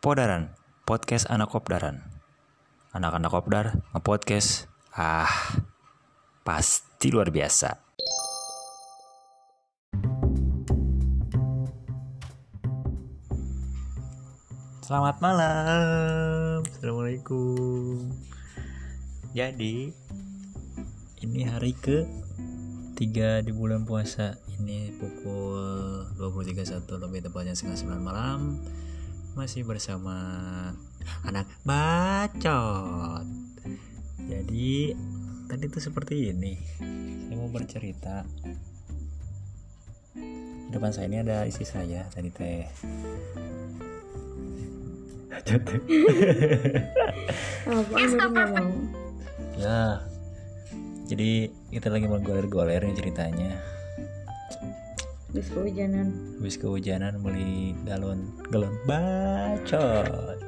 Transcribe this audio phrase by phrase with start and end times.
[0.00, 0.56] Podaran,
[0.88, 2.00] podcast anak kopdaran.
[2.96, 4.64] Anak-anak kopdar nge-podcast.
[4.96, 5.28] Ah,
[6.40, 7.76] pasti luar biasa.
[14.80, 16.64] Selamat malam.
[16.64, 18.00] Assalamualaikum.
[19.36, 19.92] Jadi,
[21.20, 22.08] ini hari ke
[22.96, 24.40] tiga di bulan puasa.
[24.48, 28.40] Ini pukul 23.01 lebih tepatnya setengah sembilan malam.
[29.38, 30.16] Masih bersama
[31.22, 33.24] anak bacot.
[34.26, 34.94] Jadi,
[35.46, 36.54] tadi tuh seperti ini.
[37.26, 38.26] Saya mau bercerita.
[40.14, 42.66] Di depan saya ini ada isi saya tadi teh.
[49.58, 50.02] Ya.
[51.10, 53.79] Jadi kita lagi mau goler-goler nih ceritanya.
[55.30, 56.06] Terus kehujanan.
[56.42, 60.38] Habis kehujanan beli galon galon bacot.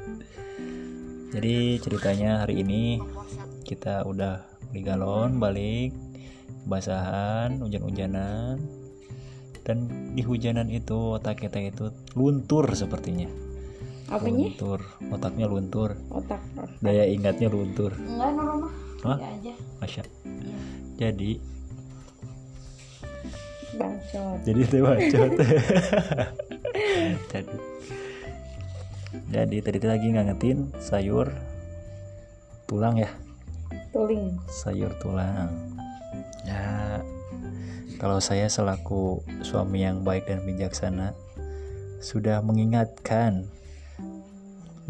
[1.32, 2.98] Jadi ceritanya hari ini
[3.62, 5.94] kita udah beli galon balik
[6.66, 8.58] basahan hujan-hujanan
[9.62, 13.30] dan di hujanan itu otak kita itu luntur sepertinya
[14.10, 14.50] Apanya?
[14.50, 14.78] luntur
[15.10, 16.42] otaknya luntur Otak.
[16.82, 18.70] daya ingatnya luntur Enggak normal.
[19.02, 19.18] Hah?
[19.18, 19.52] Ya aja.
[19.82, 20.02] Masya
[20.98, 21.30] jadi
[23.72, 24.36] Bacot.
[24.44, 25.32] jadi itu bacot.
[27.32, 27.56] Jadi.
[29.32, 31.32] Jadi tadi lagi ngangetin sayur
[32.68, 33.08] tulang ya?
[33.92, 34.40] Tuling.
[34.48, 35.48] sayur tulang.
[36.44, 37.00] Ya
[38.02, 41.14] kalau saya selaku suami yang baik dan bijaksana
[42.02, 43.46] sudah mengingatkan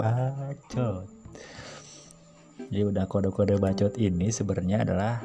[0.00, 1.04] bacot.
[2.72, 5.20] Jadi udah kode-kode bacot ini sebenarnya adalah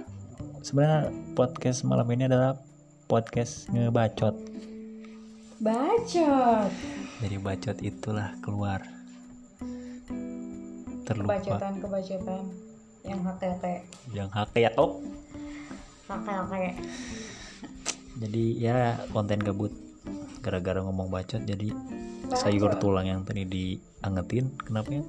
[0.59, 2.59] sebenarnya podcast malam ini adalah
[3.07, 4.35] podcast ngebacot.
[5.63, 6.69] Bacot.
[7.23, 8.83] Dari bacot itulah keluar.
[11.07, 11.39] Terlupa.
[11.39, 12.43] Kebacotan-kebacotan
[13.07, 13.63] yang HTT.
[14.11, 14.99] yang hakiatok
[16.11, 16.53] HKK.
[18.19, 18.77] jadi ya
[19.15, 19.71] konten gabut.
[20.43, 21.71] Gara-gara ngomong bacot jadi
[22.35, 25.03] sayur tulang yang tadi diangetin kenapa ya?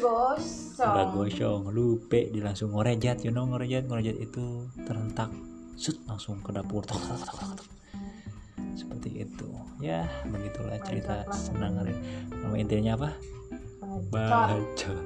[0.00, 1.12] Gosong.
[1.12, 5.28] gosong lupa di langsung ngorejat you know ngorejat ngorejat itu terentak
[5.78, 6.82] sut langsung ke dapur.
[8.74, 9.46] Seperti itu.
[9.78, 11.94] Ya begitulah cerita senang hari.
[12.34, 13.10] Nama intinya apa?
[14.10, 14.88] Bacot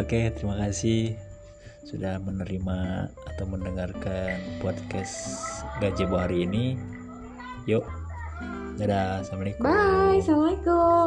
[0.00, 1.14] oke terima kasih
[1.86, 5.42] sudah menerima atau mendengarkan podcast
[5.82, 6.78] gajebo hari ini.
[7.66, 7.82] Yuk.
[8.78, 9.66] Dadah assalamualaikum.
[9.66, 10.22] Bye.
[10.22, 10.99] Assalamualaikum.